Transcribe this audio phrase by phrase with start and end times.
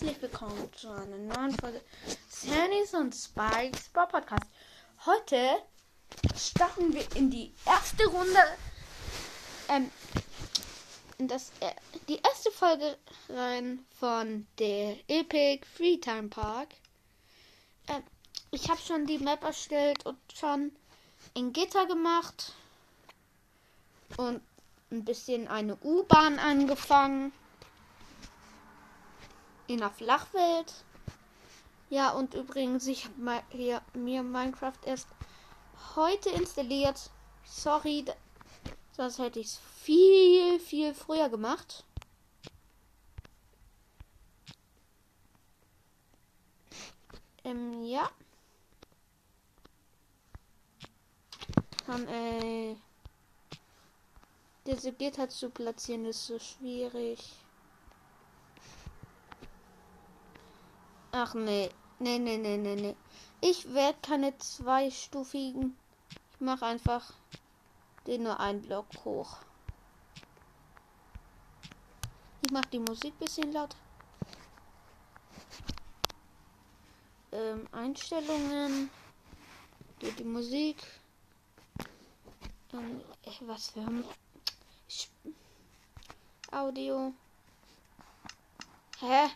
[0.00, 1.80] herzlich willkommen zu einer neuen Folge
[2.28, 4.46] Sannys und Spikes Bar Podcast.
[5.04, 5.56] Heute
[6.36, 8.38] starten wir in die erste Runde,
[9.68, 9.90] ähm,
[11.18, 11.72] in das, äh,
[12.06, 12.96] die erste Folge
[13.28, 16.68] rein von der Epic Freetime Park.
[17.88, 18.04] Ähm,
[18.52, 20.70] ich habe schon die Map erstellt und schon
[21.34, 22.52] in Gitter gemacht
[24.16, 24.40] und
[24.92, 27.32] ein bisschen eine U-Bahn angefangen
[29.68, 30.84] in der Flachwelt.
[31.90, 35.08] Ja, und übrigens, ich habe hier mir Minecraft erst
[35.94, 37.10] heute installiert.
[37.44, 38.04] Sorry,
[38.92, 41.84] sonst hätte ich es viel, viel früher gemacht.
[47.44, 48.10] Ähm, ja.
[51.86, 52.76] Dann, äh,
[54.66, 57.18] diese Gitter zu platzieren ist so schwierig.
[61.20, 61.68] Ach nee.
[61.98, 62.96] Nee, nee, nee, nee, nee.
[63.40, 65.76] Ich werde keine zweistufigen.
[66.30, 67.12] Ich mache einfach
[68.06, 69.38] den nur einen Block hoch.
[72.42, 73.74] Ich mache die Musik ein bisschen laut.
[77.32, 78.88] Ähm, Einstellungen.
[80.00, 80.76] Die, die Musik.
[82.72, 83.02] Ähm,
[83.40, 84.04] was für
[86.52, 87.12] Audio.
[89.00, 89.30] Hä?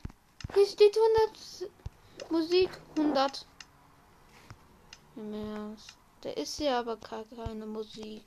[0.54, 3.46] Hier steht 100 Musik 100.
[5.14, 5.76] Mehr.
[6.22, 8.22] Der ist ja aber gar keine Musik.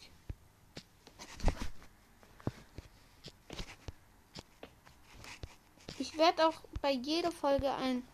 [5.98, 8.08] Ich werde auch bei jeder Folge einen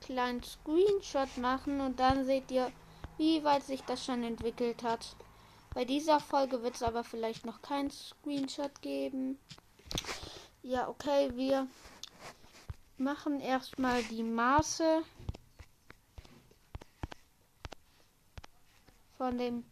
[0.00, 2.70] kleinen Screenshot machen und dann seht ihr,
[3.18, 5.16] wie weit sich das schon entwickelt hat.
[5.74, 9.38] Bei dieser Folge wird es aber vielleicht noch keinen Screenshot geben.
[10.62, 11.66] Ja, okay, wir
[13.02, 15.02] machen erstmal die Maße
[19.18, 19.64] von dem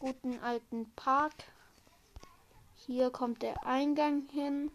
[0.00, 1.32] guten alten Park.
[2.74, 4.70] Hier kommt der Eingang hin.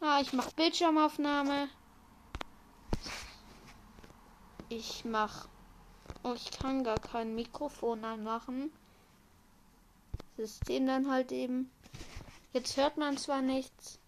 [0.00, 1.68] Ah, ich mache Bildschirmaufnahme.
[4.68, 5.48] Ich mache.
[6.22, 8.72] Oh, ich kann gar kein Mikrofon anmachen.
[10.36, 11.70] System dann halt eben.
[12.52, 14.00] Jetzt hört man zwar nichts.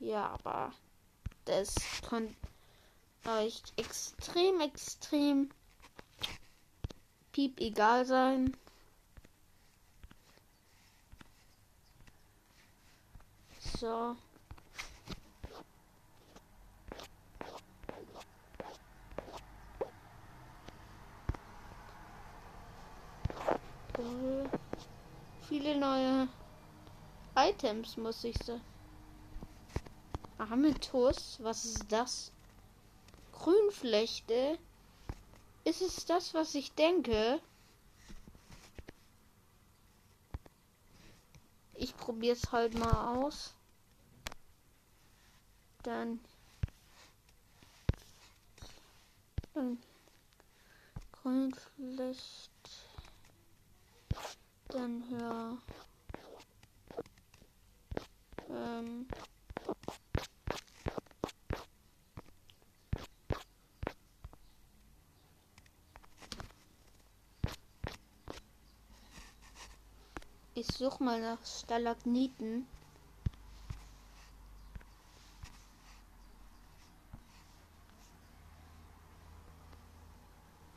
[0.00, 0.72] Ja, aber
[1.44, 1.74] das
[2.08, 2.34] kann
[3.26, 5.50] euch extrem, extrem
[7.32, 8.56] piep egal sein.
[13.78, 14.16] So.
[25.46, 26.28] Viele neue
[27.36, 28.69] Items, muss ich sagen.
[30.40, 31.42] Amethyst?
[31.42, 32.32] Was ist das?
[33.32, 34.58] Grünflechte?
[35.64, 37.40] Ist es das, was ich denke?
[41.74, 43.54] Ich probiere es halt mal aus.
[45.82, 46.20] Dann,
[49.54, 49.78] dann
[51.12, 52.50] Grünflecht.
[54.68, 55.58] Dann hör.
[58.50, 59.06] Ähm.
[70.54, 72.66] Ich suche mal nach Stalagniten.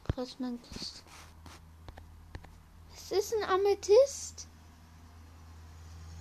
[0.03, 1.03] Prismentis.
[2.93, 4.47] Es ist ein Amethyst.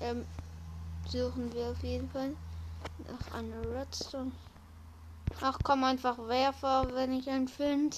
[0.00, 0.24] Ähm,
[1.06, 2.34] suchen wir auf jeden Fall
[3.06, 4.32] nach einer Redstone.
[5.42, 7.96] Ach komm, einfach Werfer, wenn ich einen finde.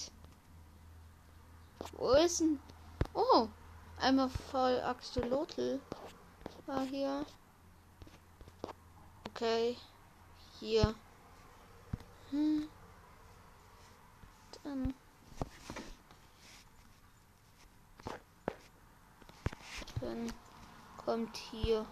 [1.92, 2.58] Wo ist denn?
[3.14, 3.48] Oh,
[4.00, 5.80] Einmal voll Axolotl
[6.66, 7.24] war hier.
[9.30, 9.76] Okay.
[10.60, 10.94] Hier.
[12.30, 12.68] Hm.
[14.62, 14.94] Dann.
[20.00, 20.32] Dann
[21.04, 21.86] kommt hier.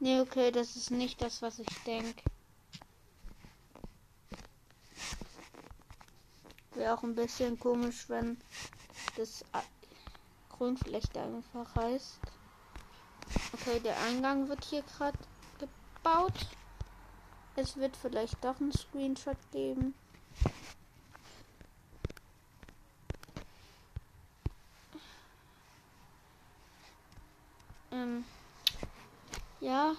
[0.00, 2.22] Nee, okay, das ist nicht das, was ich denke.
[6.82, 8.36] Wäre auch ein bisschen komisch, wenn
[9.16, 9.44] das
[10.48, 12.18] Grünfläche einfach heißt.
[13.52, 15.16] Okay, der Eingang wird hier gerade
[15.60, 16.34] gebaut.
[17.54, 19.94] Es wird vielleicht doch einen Screenshot geben.
[27.92, 28.24] Ähm
[29.60, 29.94] Ja.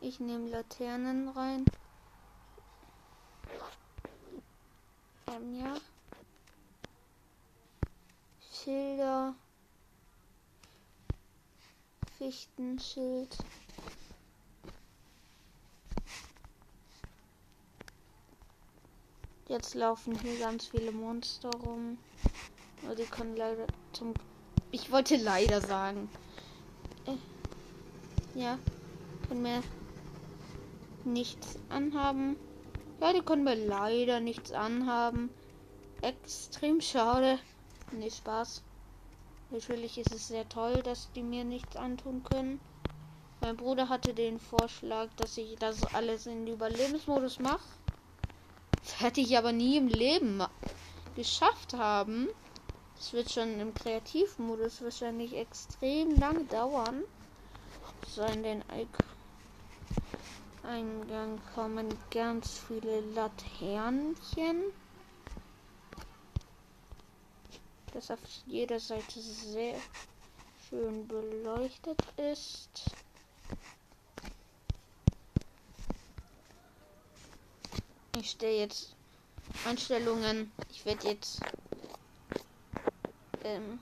[0.00, 1.64] Ich nehme Laternen rein.
[5.34, 5.74] Ähm, ja.
[8.52, 9.34] Schilder.
[12.18, 13.38] Fichtenschild.
[19.48, 21.98] Jetzt laufen hier ganz viele Monster rum.
[22.84, 24.12] Aber die können leider zum.
[24.72, 26.10] Ich wollte leider sagen.
[27.06, 27.16] Äh,
[28.38, 28.58] ja,
[29.26, 29.62] können wir
[31.04, 32.36] nichts anhaben.
[33.00, 35.30] Die können wir leider nichts anhaben.
[36.02, 37.38] Extrem schade.
[37.92, 38.62] Nee, Spaß.
[39.50, 42.60] Natürlich ist es sehr toll, dass die mir nichts antun können.
[43.40, 47.64] Mein Bruder hatte den Vorschlag, dass ich das alles in Überlebensmodus mache.
[48.82, 50.42] Das hätte ich aber nie im Leben
[51.16, 52.28] geschafft haben.
[52.96, 57.02] Das wird schon im Kreativmodus wahrscheinlich extrem lang dauern.
[58.14, 58.62] So in den
[60.68, 64.64] Eingang kommen ganz viele Laternchen.
[67.94, 69.76] Das auf jeder Seite sehr
[70.68, 72.90] schön beleuchtet ist.
[78.18, 78.94] Ich stelle jetzt
[79.64, 80.52] Einstellungen.
[80.70, 81.40] Ich werde jetzt
[83.42, 83.78] ähm,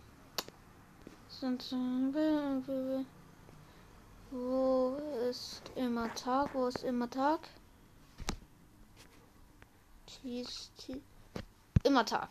[4.37, 4.97] wo
[5.29, 6.55] ist immer Tag?
[6.55, 7.41] Wo ist immer Tag?
[10.07, 10.71] Cheese.
[11.83, 12.29] Immer Tag.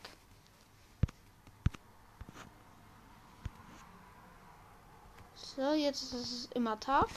[5.35, 7.07] So, jetzt ist es immer Tag.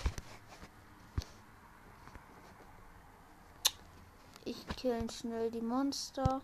[4.45, 6.41] Ich killen schnell die Monster.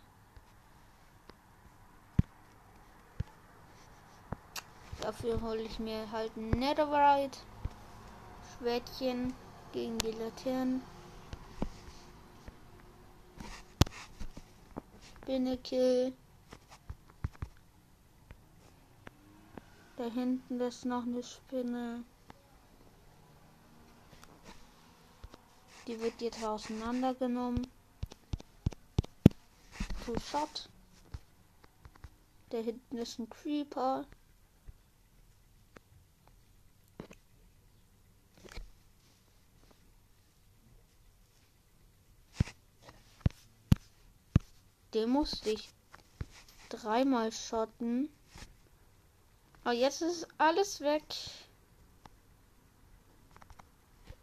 [5.01, 7.39] Dafür hole ich mir halt ein Netherite.
[8.65, 9.35] Schwertchen
[9.73, 10.83] gegen die Laternen.
[15.21, 16.15] Spinnekill.
[19.99, 22.05] Da hinten ist noch eine Spinne.
[25.87, 27.67] Die wird jetzt auseinandergenommen.
[30.07, 30.71] Two Shot.
[32.49, 34.07] Da hinten ist ein Creeper.
[44.95, 45.69] Den musste ich
[46.69, 48.09] dreimal schotten.
[49.65, 51.03] Aber jetzt ist alles weg.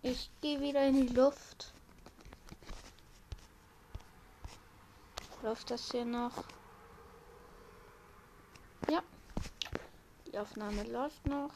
[0.02, 1.74] Ich gehe wieder in die Luft.
[5.44, 6.46] Läuft das hier noch?
[8.90, 9.04] Ja.
[10.28, 11.52] Die Aufnahme läuft noch.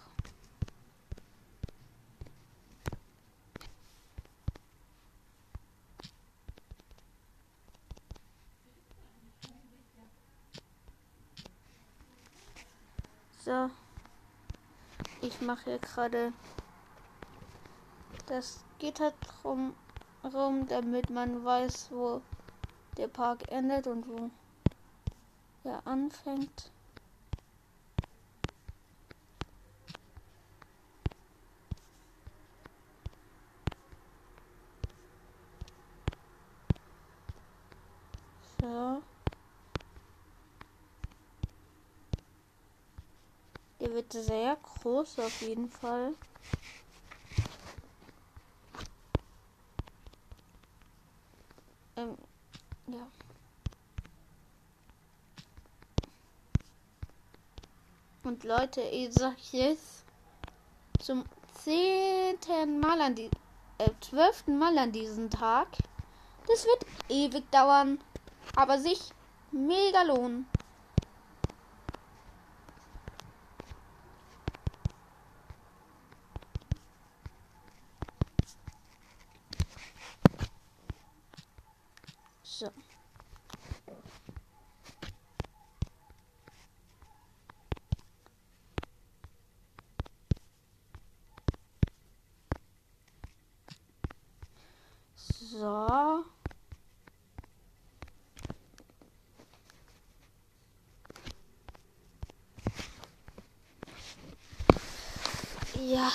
[13.45, 13.69] So.
[15.21, 16.33] Ich mache hier gerade
[18.25, 19.75] das Gitter drum
[20.23, 22.23] rum, damit man weiß, wo
[22.97, 24.31] der Park endet und wo
[25.64, 26.71] er anfängt.
[38.59, 39.04] So.
[43.85, 46.14] Der wird sehr groß auf jeden Fall.
[51.97, 52.18] Ähm,
[52.88, 53.07] ja.
[58.24, 60.04] Und Leute, ich sag jetzt
[61.00, 63.30] zum zehnten Mal an die
[63.78, 65.68] äh, zwölften Mal an diesem Tag.
[66.47, 68.00] Das wird ewig dauern,
[68.56, 69.00] aber sich
[69.52, 70.47] mega lohnen.
[82.57, 82.71] So.
[95.18, 96.26] So.
[105.80, 106.09] Ja.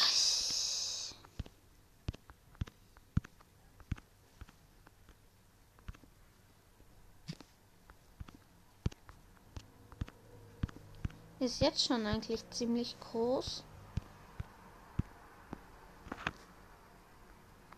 [11.40, 13.64] Ist jetzt schon eigentlich ziemlich groß.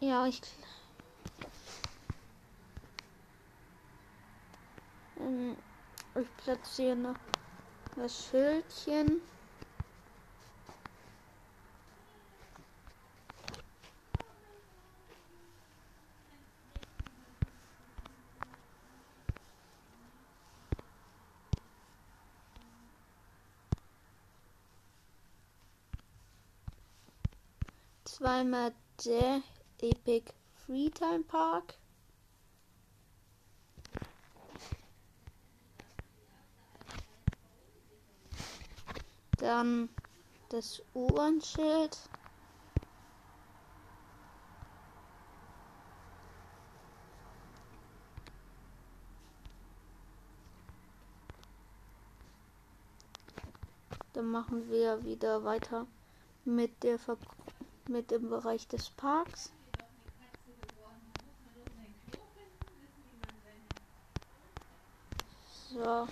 [0.00, 0.40] Ja, ich.
[5.16, 5.56] Ähm,
[6.20, 7.16] ich platziere noch
[7.94, 9.20] das Schildchen.
[28.04, 28.72] Zweimal
[29.04, 29.42] der
[29.80, 30.32] Epic
[30.66, 31.74] Freetime Park.
[39.38, 39.88] Dann
[40.50, 41.98] das U-Bahn-Schild.
[54.12, 55.86] Dann machen wir wieder weiter
[56.44, 57.16] mit der Ver
[57.88, 59.52] mit dem Bereich des Parks.
[65.70, 66.06] So.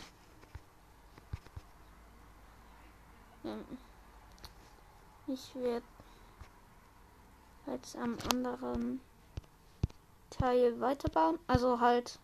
[3.45, 3.65] Ähm,
[5.27, 5.85] ich werde
[7.67, 9.01] jetzt am anderen
[10.31, 11.39] Teil weiterbauen.
[11.47, 12.19] Also halt.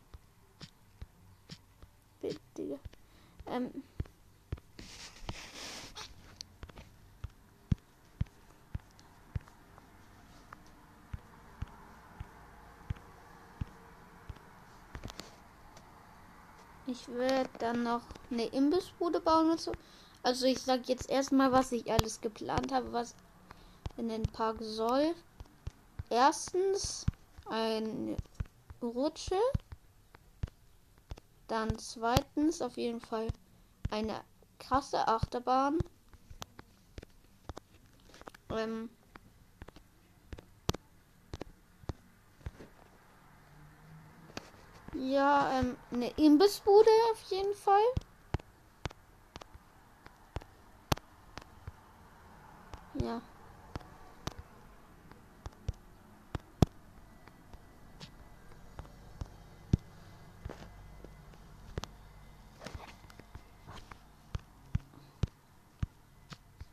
[2.20, 2.80] Bitte.
[3.46, 3.82] Ähm,
[16.88, 19.72] Ich werde dann noch eine Imbissbude bauen und so.
[20.22, 23.14] Also ich sage jetzt erstmal, was ich alles geplant habe, was
[23.96, 25.14] in den Park soll.
[26.10, 27.04] Erstens
[27.46, 28.16] eine
[28.82, 29.38] Rutsche.
[31.48, 33.28] Dann zweitens auf jeden Fall
[33.90, 34.20] eine
[34.58, 35.78] krasse Achterbahn.
[38.50, 38.90] Ähm,
[44.98, 47.82] Ja, ähm, eine Imbissbude auf jeden Fall.
[52.94, 53.20] Ja.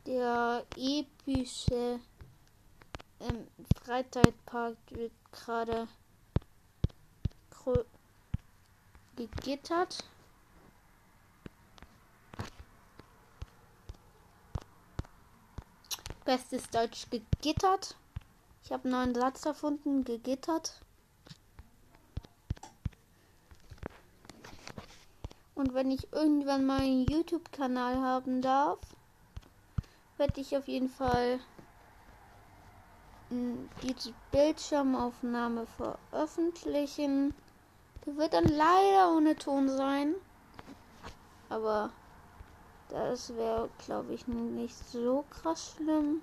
[0.06, 2.00] Der epische
[3.20, 3.46] ähm,
[3.84, 5.88] Freizeitpark wird gerade
[9.16, 10.04] gegittert.
[16.24, 17.96] Bestes Deutsch gegittert.
[18.64, 20.80] Ich habe einen neuen Satz erfunden, gegittert.
[25.54, 28.78] Und wenn ich irgendwann mal einen YouTube-Kanal haben darf,
[30.16, 31.40] werde ich auf jeden Fall
[33.82, 37.34] diese Bildschirmaufnahme veröffentlichen.
[38.06, 40.14] Die wird dann leider ohne Ton sein.
[41.48, 41.90] Aber
[42.88, 46.20] das wäre, glaube ich, nicht so krass schlimm.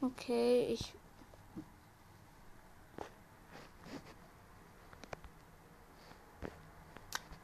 [0.00, 0.94] Okay, ich.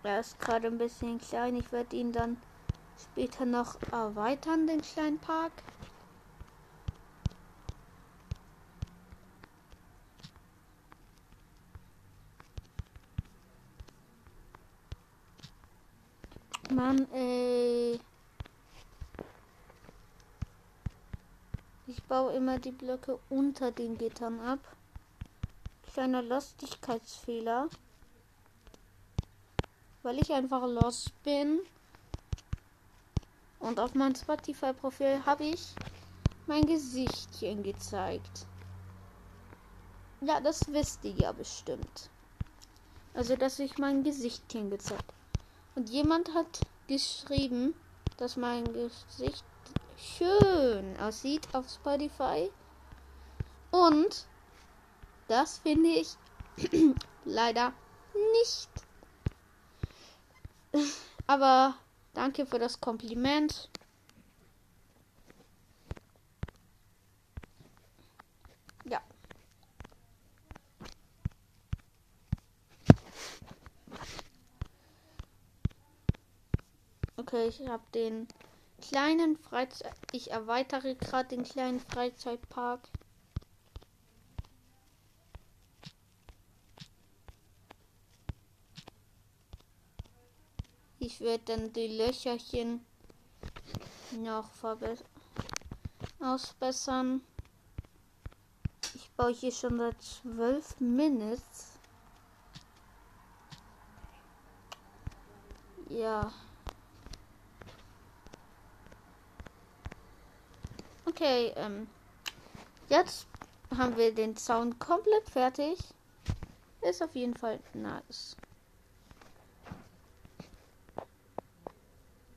[0.02, 1.56] Er ist gerade ein bisschen klein.
[1.56, 2.36] Ich werde ihn dann
[2.98, 5.52] später noch erweitern, den kleinen Park.
[16.84, 17.98] Mann, ey.
[21.86, 24.58] Ich baue immer die Blöcke unter den Gittern ab.
[25.90, 27.70] Kleiner Lustigkeitsfehler.
[30.02, 31.60] Weil ich einfach los bin.
[33.60, 35.74] Und auf meinem Spotify-Profil habe ich
[36.46, 38.44] mein Gesichtchen gezeigt.
[40.20, 42.10] Ja, das wisst ihr ja bestimmt.
[43.14, 45.14] Also, dass ich mein Gesichtchen gezeigt
[45.74, 47.74] und jemand hat geschrieben,
[48.16, 49.44] dass mein Gesicht
[49.96, 52.50] schön aussieht auf Spotify.
[53.70, 54.26] Und
[55.28, 56.16] das finde ich
[57.24, 57.72] leider
[58.32, 58.70] nicht.
[61.26, 61.74] Aber
[62.12, 63.68] danke für das Kompliment.
[77.34, 78.28] Okay, ich habe den
[78.80, 79.92] kleinen Freizeit.
[80.12, 82.80] Ich erweitere gerade den kleinen Freizeitpark.
[91.00, 92.86] Ich werde dann die Löcherchen
[94.12, 94.48] noch
[96.20, 97.20] ausbessern.
[98.94, 101.80] Ich baue hier schon seit zwölf Minutes.
[105.88, 106.32] Ja.
[111.14, 111.86] Okay, ähm.
[112.88, 113.28] Jetzt
[113.76, 115.78] haben wir den Zaun komplett fertig.
[116.82, 118.36] Ist auf jeden Fall nice.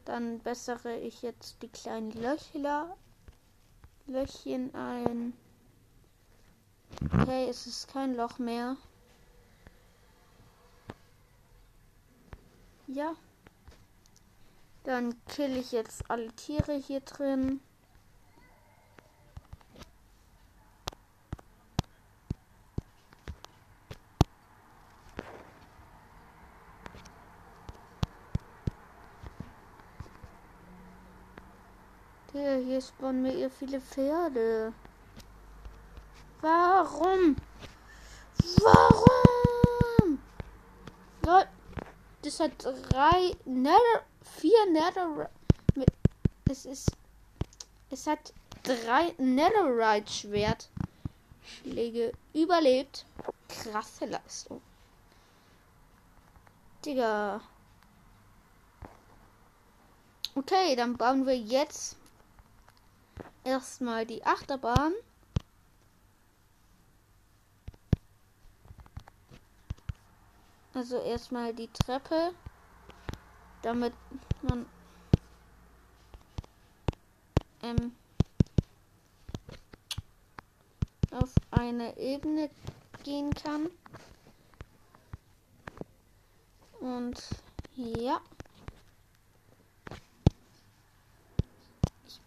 [0.05, 2.95] Dann bessere ich jetzt die kleinen Löchler,
[4.05, 5.33] Löchchen ein.
[7.03, 8.77] Okay, es ist kein Loch mehr.
[12.85, 13.15] Ja.
[14.83, 17.59] Dann kill ich jetzt alle Tiere hier drin.
[32.37, 34.71] Der hier spawnen mir ihr viele Pferde.
[36.41, 37.35] Warum?
[38.61, 40.19] Warum?
[41.25, 41.49] Leute,
[42.21, 45.27] das hat drei Nether, vier Nether,
[46.51, 46.91] es ist,
[47.89, 48.31] es hat
[48.61, 50.69] drei Netherite Schwert
[51.43, 53.05] Schläge überlebt.
[53.47, 54.61] Krasse Leistung.
[56.85, 57.41] Digga.
[60.35, 61.97] Okay, dann bauen wir jetzt
[63.47, 64.93] erstmal die Achterbahn.
[70.73, 72.33] Also erstmal die Treppe,
[73.63, 73.93] damit
[74.43, 74.65] man
[77.63, 77.93] ähm,
[81.11, 82.49] auf eine Ebene
[83.03, 83.69] gehen kann.
[86.81, 87.17] Und
[87.75, 88.21] ja.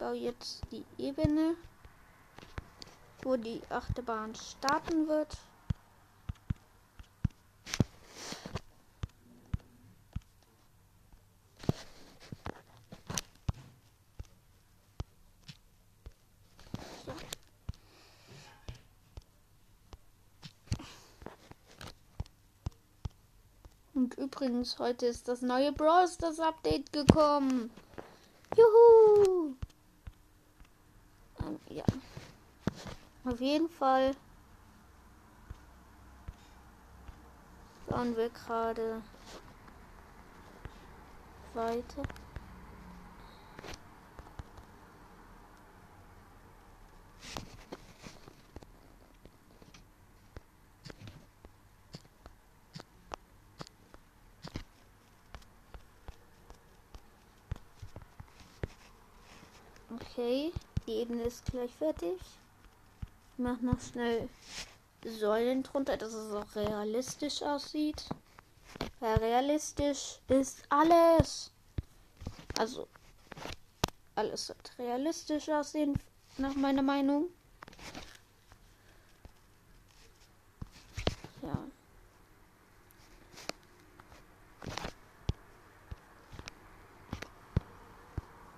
[0.01, 1.57] Baue jetzt die Ebene,
[3.23, 5.37] wo die Achterbahn starten wird.
[23.93, 27.71] Und übrigens, heute ist das neue Brawl Stars Update gekommen.
[28.57, 29.57] Juhu!
[31.71, 31.85] ja.
[33.25, 34.15] Auf jeden Fall
[37.89, 39.03] bauen wir gerade
[41.55, 42.03] weiter.
[59.93, 60.53] Okay.
[60.87, 62.21] Die Ebene ist gleich fertig.
[63.43, 64.29] Mach noch schnell
[65.03, 68.05] Säulen drunter, dass es auch realistisch aussieht.
[69.01, 71.51] Ja, realistisch ist alles.
[72.59, 72.87] Also,
[74.15, 75.99] alles wird realistisch aussehen,
[76.37, 77.29] nach meiner Meinung.
[81.41, 81.57] Ja.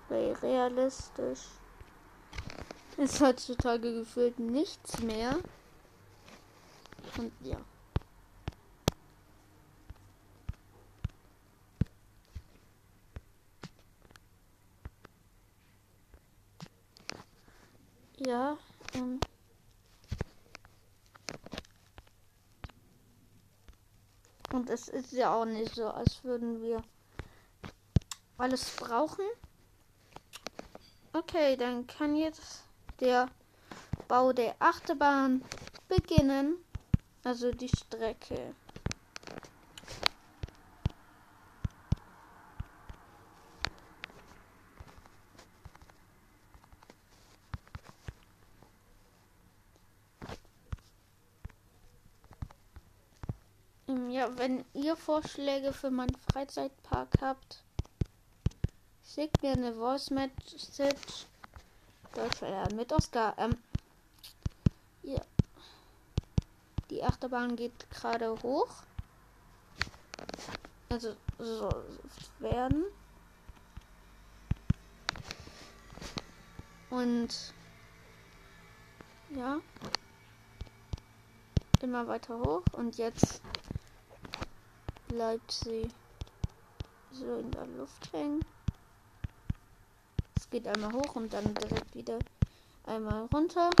[0.09, 1.39] Bei realistisch
[3.03, 5.37] ist heutzutage gefühlt nichts mehr.
[7.17, 7.57] Und ja.
[18.17, 18.57] Ja,
[18.93, 19.19] ähm.
[24.53, 26.81] Und es ist ja auch nicht so, als würden wir
[28.37, 29.25] alles brauchen.
[31.11, 32.63] Okay, dann kann jetzt
[32.99, 33.29] der
[34.07, 35.43] Bau der Achterbahn
[35.87, 36.57] beginnen.
[37.23, 38.53] Also die Strecke.
[53.87, 57.63] Ähm, ja, wenn ihr Vorschläge für meinen Freizeitpark habt,
[59.13, 61.27] schickt mir eine Voice Message
[62.13, 63.33] Deutsch lernen mit Oscar.
[63.37, 63.57] Ähm,
[65.01, 65.21] ja.
[66.89, 68.83] Die Achterbahn geht gerade hoch.
[70.89, 71.69] Also so
[72.39, 72.85] werden.
[76.89, 77.53] Und
[79.29, 79.59] ja.
[81.81, 83.41] Immer weiter hoch und jetzt
[85.07, 85.89] bleibt sie
[87.11, 88.45] so in der Luft hängen.
[90.53, 92.19] Geht einmal hoch und dann direkt wieder
[92.85, 93.71] einmal runter.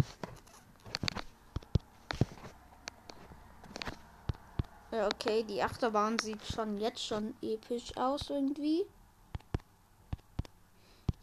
[4.89, 8.87] Ja, okay, die Achterbahn sieht schon jetzt schon episch aus irgendwie.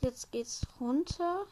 [0.03, 1.47] Jetzt geht's runter.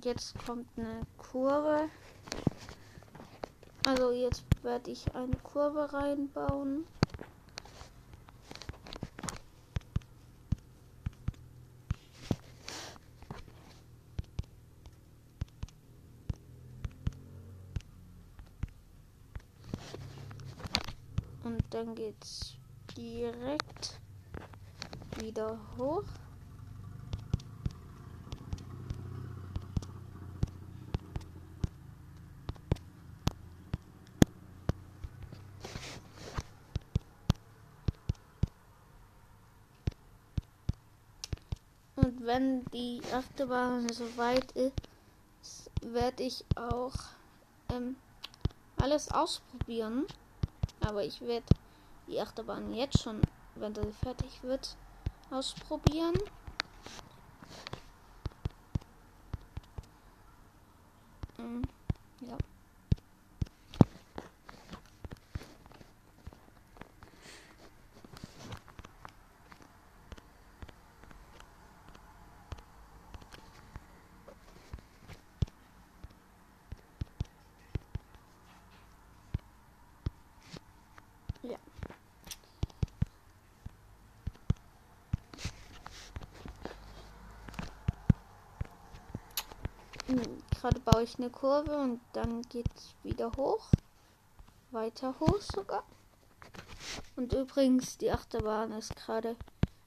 [0.00, 1.90] Und jetzt kommt eine Kurve.
[3.86, 6.86] Also jetzt werde ich eine Kurve reinbauen.
[21.44, 22.54] Und dann geht's
[22.96, 24.00] direkt
[25.18, 26.04] wieder hoch.
[42.22, 46.94] Wenn die Achterbahn so weit ist, werde ich auch
[47.70, 47.96] ähm,
[48.76, 50.06] alles ausprobieren.
[50.80, 51.46] Aber ich werde
[52.06, 53.22] die Achterbahn jetzt schon,
[53.54, 54.76] wenn sie fertig wird,
[55.30, 56.14] ausprobieren.
[61.38, 61.62] Mm,
[62.20, 62.36] ja.
[81.42, 81.56] Ja.
[90.08, 90.20] Hm,
[90.70, 93.70] Gerade baue ich eine Kurve und dann geht es wieder hoch.
[94.70, 95.82] Weiter hoch sogar.
[97.16, 99.34] Und übrigens, die Achterbahn ist gerade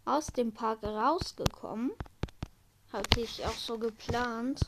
[0.03, 1.91] aus dem Park rausgekommen.
[2.91, 4.59] Hatte ich auch so geplant.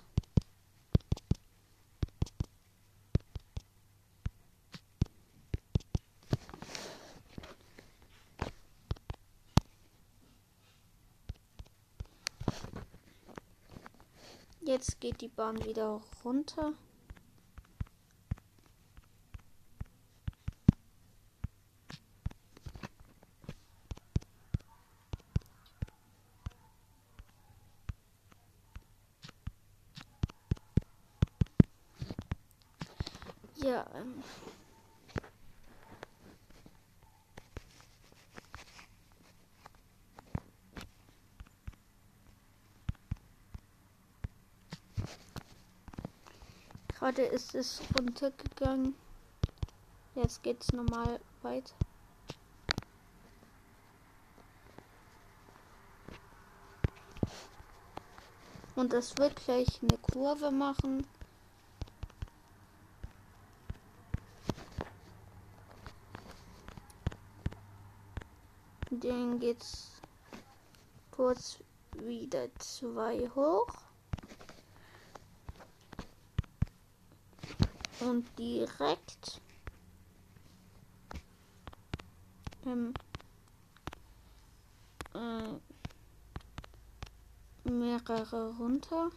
[14.68, 16.74] Jetzt geht die Bahn wieder runter.
[33.58, 34.24] Ja, ähm.
[47.06, 48.96] Gerade ist es runtergegangen.
[50.16, 51.76] Jetzt geht's normal weiter.
[58.76, 61.06] Und es wird gleich eine Kurve machen.
[68.90, 69.92] Dann geht's
[71.12, 71.60] kurz
[71.92, 73.68] wieder zwei hoch.
[78.06, 79.42] Und direkt
[82.68, 82.94] ähm,
[85.16, 85.60] äh,
[87.68, 89.10] mehrere runter.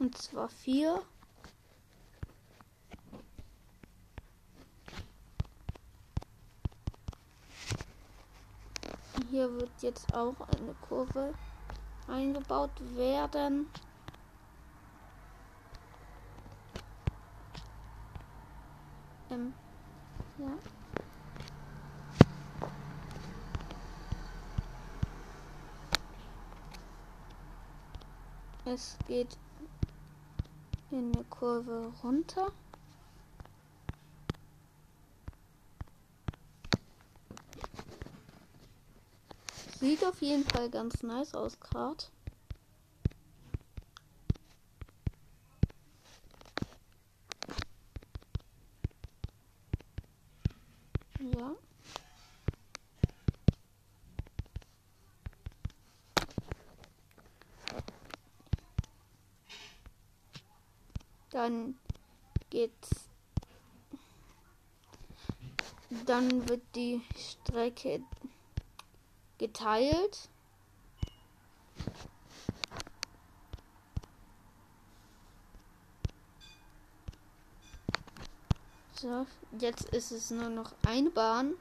[0.00, 1.04] Und zwar vier.
[9.30, 11.34] Hier wird jetzt auch eine Kurve
[12.06, 13.66] eingebaut werden.
[19.30, 19.54] Ähm,
[20.38, 20.50] ja.
[28.64, 29.36] Es geht
[30.90, 32.52] in eine Kurve runter.
[40.00, 42.04] Sieht auf jeden Fall ganz nice aus gerade.
[51.18, 51.54] Ja.
[61.28, 61.78] Dann
[62.48, 62.88] geht's.
[66.06, 68.02] Dann wird die Strecke
[69.40, 70.28] geteilt.
[78.96, 79.26] So,
[79.58, 81.54] jetzt ist es nur noch eine Bahn.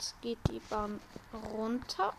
[0.00, 0.98] Jetzt geht die Bahn
[1.52, 2.14] runter.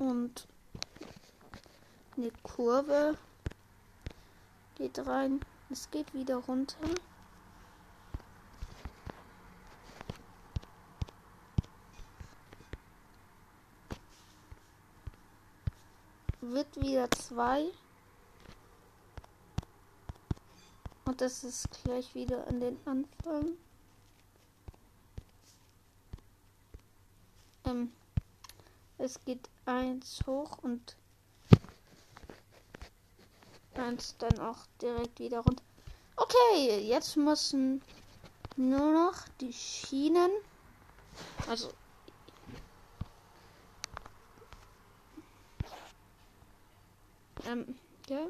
[0.00, 0.48] Und
[2.16, 3.16] eine Kurve
[4.74, 5.38] geht rein.
[5.70, 6.78] Es geht wieder runter.
[16.52, 17.66] Wird wieder zwei.
[21.04, 23.52] Und das ist gleich wieder an den Anfang.
[27.64, 27.92] Ähm,
[28.98, 30.96] es geht eins hoch und
[33.74, 35.62] eins dann auch direkt wieder runter.
[36.16, 37.82] Okay, jetzt müssen
[38.56, 40.30] nur noch die Schienen,
[41.48, 41.70] also
[47.46, 47.76] ähm,
[48.08, 48.28] ja,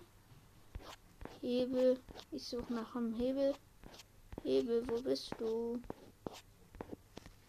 [1.41, 1.99] Hebel,
[2.31, 3.55] ich suche nach einem Hebel.
[4.43, 5.81] Hebel, wo bist du?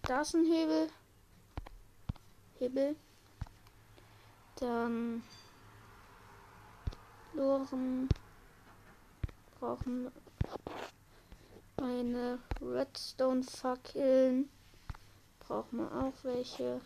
[0.03, 0.89] Da ist ein Hebel.
[2.59, 2.95] Hebel.
[4.59, 5.23] Dann
[7.33, 8.09] Loren
[9.59, 10.11] brauchen
[11.77, 14.49] eine Redstone-Fackeln.
[15.39, 16.81] Brauchen wir auch welche.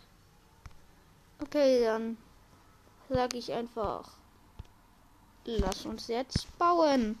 [1.40, 2.16] Okay, dann
[3.08, 4.21] sage ich einfach,
[5.44, 7.18] lass uns jetzt bauen.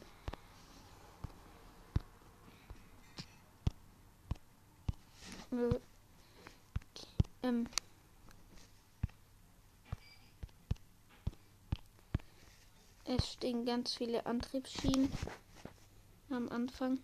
[5.50, 5.80] Äh,
[7.42, 7.68] ähm,
[13.04, 15.12] Es stehen ganz viele Antriebsschienen
[16.30, 16.98] am Anfang.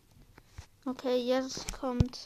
[0.86, 2.24] Okay, jetzt kommt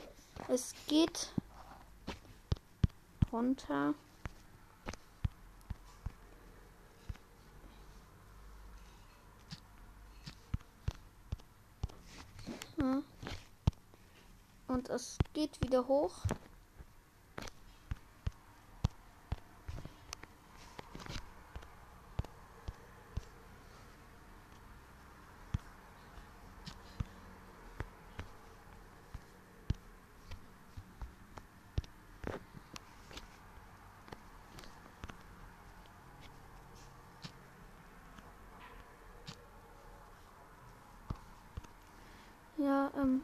[0.48, 1.32] Es geht
[3.32, 3.94] runter.
[14.68, 16.14] Und es geht wieder hoch.
[42.60, 43.22] Ja, ähm.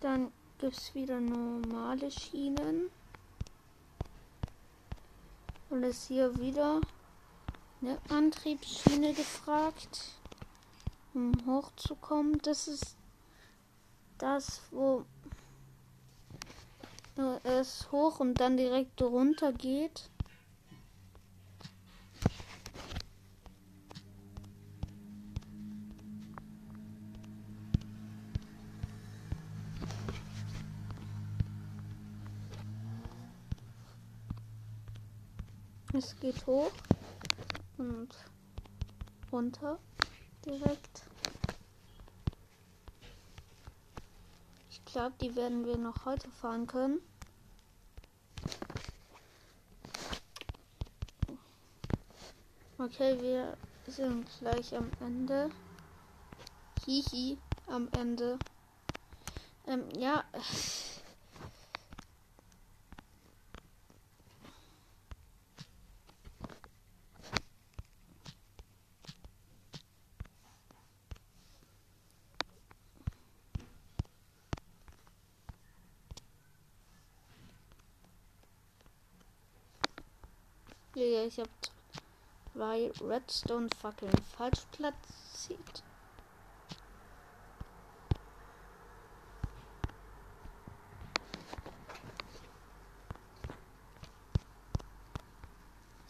[0.00, 2.90] Dann gibt es wieder normale Schienen.
[5.68, 6.80] Und ist hier wieder
[7.82, 10.12] eine Antriebsschiene gefragt,
[11.12, 12.38] um hochzukommen.
[12.42, 12.96] Das ist
[14.18, 15.04] das, wo
[17.44, 20.08] es hoch und dann direkt runter geht.
[36.06, 36.70] Es geht hoch
[37.78, 38.08] und
[39.32, 39.76] runter
[40.44, 41.02] direkt.
[44.70, 47.00] Ich glaube, die werden wir noch heute fahren können.
[52.78, 53.56] Okay, wir
[53.88, 55.50] sind gleich am Ende.
[56.84, 58.38] Hihi am Ende.
[59.66, 60.22] Ähm, ja.
[81.16, 81.48] Ja, ich habe
[82.52, 85.82] zwei Redstone-Fackeln falsch platziert.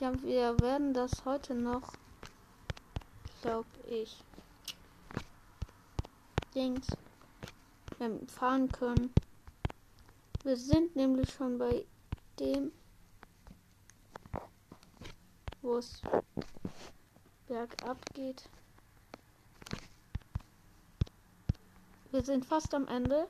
[0.00, 1.92] Ja, wir werden das heute noch,
[3.42, 4.24] glaube ich,
[6.52, 6.88] Dings
[8.00, 9.14] ähm, fahren können.
[10.42, 11.86] Wir sind nämlich schon bei
[12.40, 12.72] dem
[15.66, 16.00] wo es
[17.48, 18.48] bergab geht.
[22.12, 23.26] Wir sind fast am Ende.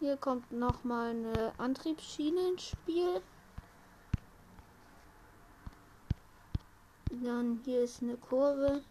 [0.00, 3.20] Hier kommt noch mal eine Antriebsschiene ins Spiel.
[7.22, 8.82] Dann hier ist eine Kurve.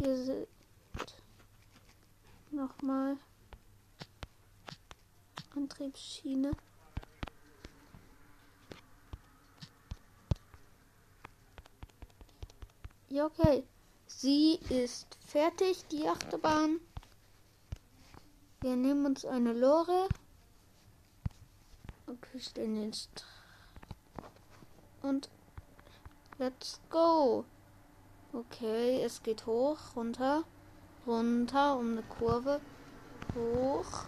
[0.00, 0.48] Hier sind
[2.50, 3.16] noch mal
[5.98, 6.52] Antriebsschiene.
[13.08, 13.64] Ja, okay.
[14.06, 16.80] Sie ist fertig, die Achterbahn.
[18.60, 20.08] Wir nehmen uns eine Lore.
[22.06, 23.24] Okay, stehen jetzt.
[25.02, 25.28] Und
[26.38, 27.44] let's go.
[28.32, 30.44] Okay, es geht hoch, runter,
[31.06, 32.60] runter um eine Kurve,
[33.34, 34.06] hoch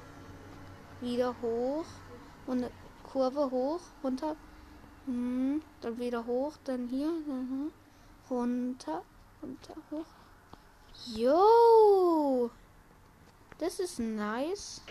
[1.00, 1.86] wieder hoch
[2.46, 2.70] und
[3.04, 4.36] Kurve hoch, runter,
[5.06, 7.72] hm, dann wieder hoch, dann hier, mhm,
[8.28, 9.02] runter,
[9.42, 10.06] runter, hoch.
[11.06, 12.50] Yo!
[13.58, 14.82] Das ist nice.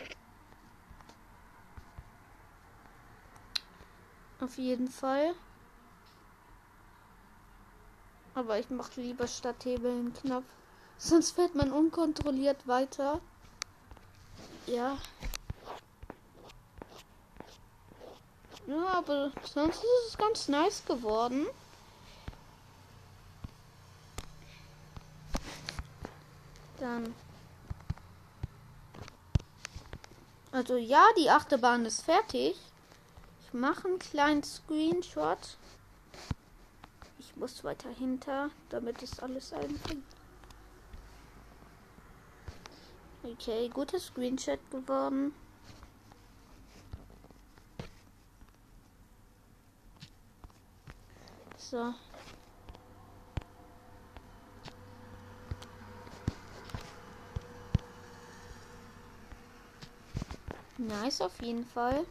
[4.40, 5.34] Auf jeden Fall.
[8.36, 10.44] Aber ich mache lieber statt Hebeln knapp.
[10.98, 13.22] Sonst fährt man unkontrolliert weiter.
[14.66, 14.98] Ja.
[18.70, 21.48] Ja, aber sonst ist es ganz nice geworden.
[26.80, 27.16] Dann.
[30.52, 32.56] Also ja, die Achterbahn ist fertig.
[33.44, 35.58] Ich mache einen kleinen Screenshot.
[37.18, 40.06] Ich muss weiter hinter, damit es alles einfängt.
[43.24, 45.34] Okay, guter Screenshot geworden.
[51.70, 51.94] So.
[60.80, 62.08] Nice auf jeden Fall.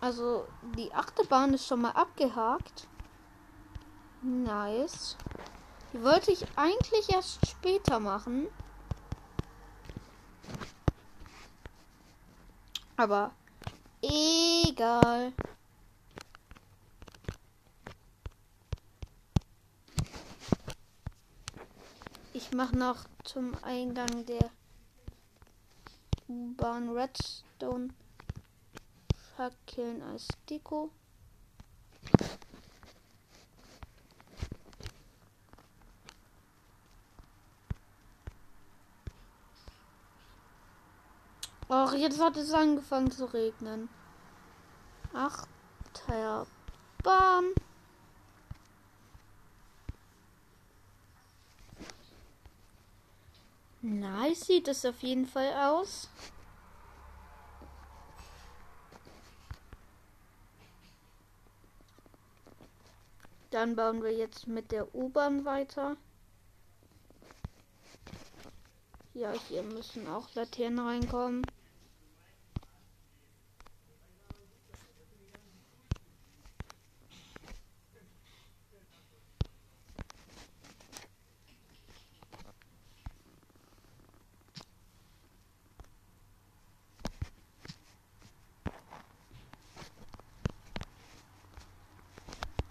[0.00, 2.88] Also die Achterbahn ist schon mal abgehakt.
[4.20, 5.16] Nice.
[5.92, 8.48] Die wollte ich eigentlich erst später machen.
[12.96, 13.32] Aber
[14.02, 15.32] egal.
[22.34, 24.50] Ich mache noch zum Eingang der
[26.28, 27.88] U-Bahn Redstone
[29.36, 30.90] Fackeln als Deko.
[41.92, 43.90] Ach, jetzt hat es angefangen zu regnen.
[45.12, 45.46] Ach,
[46.08, 47.54] Achterbahn.
[53.82, 56.08] Nice sieht es auf jeden Fall aus.
[63.50, 65.98] Dann bauen wir jetzt mit der U-Bahn weiter.
[69.12, 71.44] Ja, hier müssen auch Laternen reinkommen.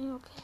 [0.02, 0.42] Okay.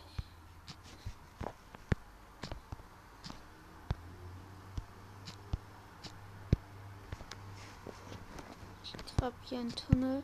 [8.84, 10.23] Ich grab hier einen Tunnel.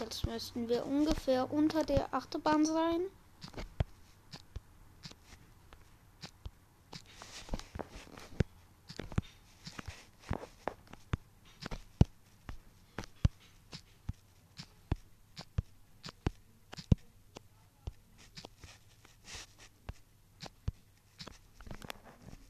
[0.00, 3.00] als müssten wir ungefähr unter der Achterbahn sein.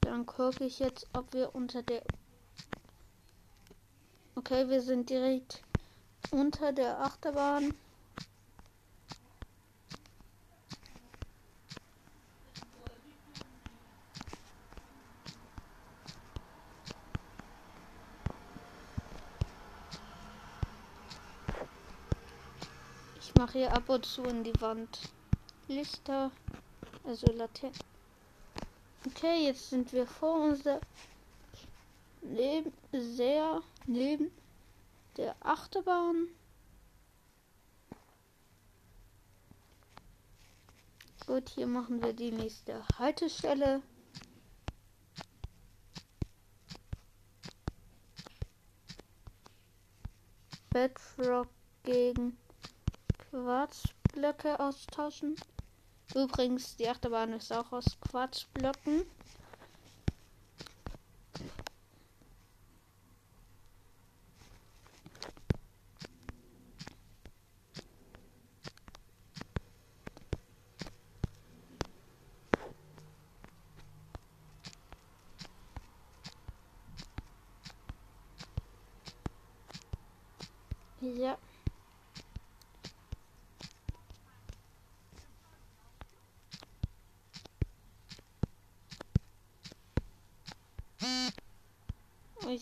[0.00, 2.02] Dann gucke ich jetzt, ob wir unter der...
[4.46, 5.62] Okay, wir sind direkt
[6.30, 7.72] unter der Achterbahn.
[23.18, 24.98] Ich mache hier ab und zu in die Wand
[25.68, 26.30] Lichter,
[27.06, 27.74] also Laternen.
[29.06, 30.82] Okay, jetzt sind wir vor unser
[32.20, 34.30] neben sehr neben
[35.16, 36.28] der Achterbahn.
[41.26, 43.82] Gut, hier machen wir die nächste Haltestelle.
[50.70, 51.48] Bedrock
[51.82, 52.36] gegen
[53.30, 55.36] Quarzblöcke austauschen.
[56.14, 59.04] Übrigens, die Achterbahn ist auch aus Quarzblöcken.
[81.04, 81.38] Ja.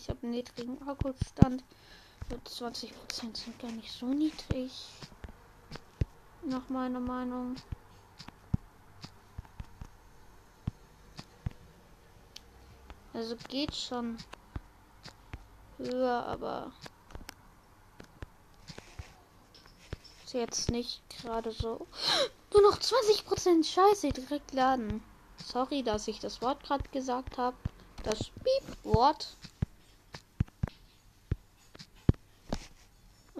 [0.03, 1.63] Ich habe einen niedrigen Akkustand.
[2.29, 2.91] 20%
[3.37, 4.69] sind gar nicht so niedrig.
[6.41, 7.55] Nach meiner Meinung.
[13.13, 14.17] Also geht schon
[15.77, 16.73] höher, aber
[20.25, 21.87] ist jetzt nicht gerade so.
[22.51, 25.01] Nur noch 20% Scheiße, direkt laden.
[25.45, 27.55] Sorry, dass ich das Wort gerade gesagt habe.
[28.03, 29.37] Das Beep-Wort.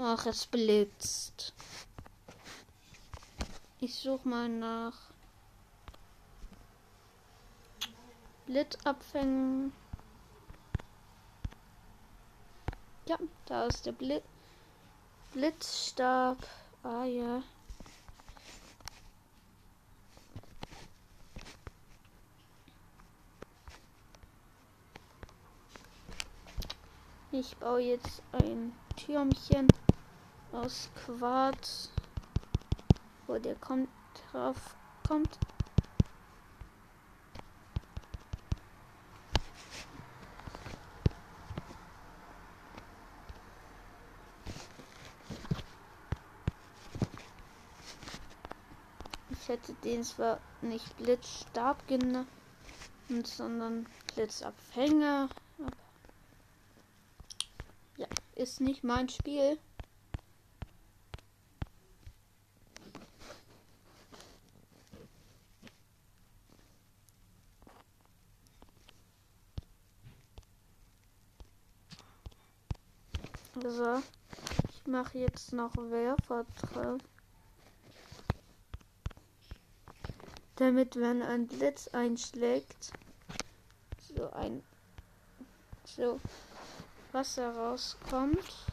[0.05, 1.53] Ach, es blitzt.
[3.79, 4.93] Ich suche mal nach
[8.45, 9.71] Blitzabfängen.
[13.07, 14.25] Ja, da ist der Blitz.
[15.31, 16.37] Blitzstab.
[16.83, 17.41] Ah ja.
[27.31, 29.69] Ich baue jetzt ein Türmchen
[30.53, 31.89] aus Quarz,
[33.27, 33.89] wo der kommt
[34.31, 34.75] drauf
[35.07, 35.39] kommt.
[49.31, 52.27] Ich hätte den zwar nicht Blitzstab genannt,
[53.25, 55.27] sondern Blitzabfänger.
[57.97, 59.57] Ja, ist nicht mein Spiel.
[73.65, 74.03] So,
[74.69, 76.99] ich mache jetzt noch Werfer drauf.
[80.57, 82.91] Damit, wenn ein Blitz einschlägt,
[84.17, 84.61] so ein
[85.85, 86.19] so
[87.13, 88.67] Wasser rauskommt.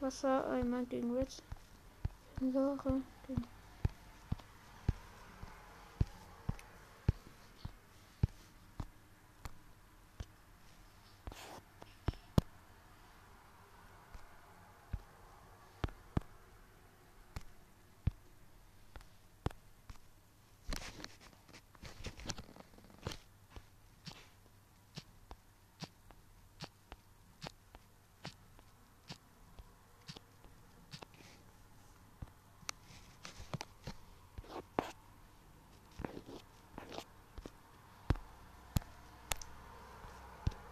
[0.00, 1.40] Wasser einmal gegen Blitz.
[2.40, 3.44] Lore gegen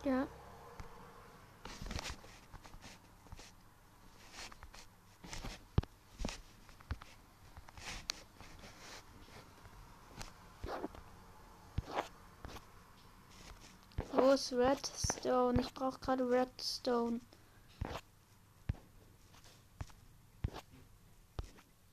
[0.04, 0.26] Ja.
[14.34, 15.60] Ist Redstone?
[15.60, 17.20] Ich brauche gerade Redstone.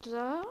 [0.01, 0.43] da.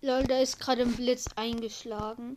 [0.00, 2.36] Lol, da ist gerade ein Blitz eingeschlagen.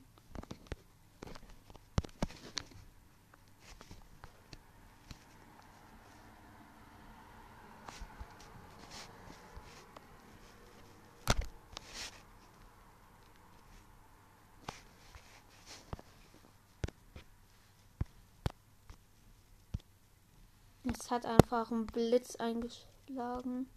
[21.12, 23.68] Hat einfach ein Blitz eingeschlagen.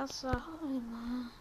[0.00, 0.32] That's a...
[0.38, 1.39] Holy man.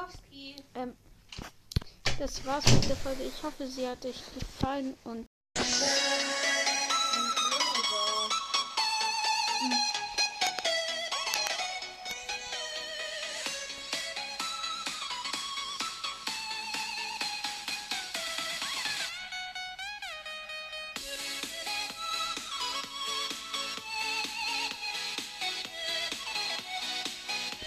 [0.00, 0.56] Lusikowski.
[2.18, 3.22] Das war's mit der Folge.
[3.22, 5.26] Ich hoffe, sie hat euch gefallen und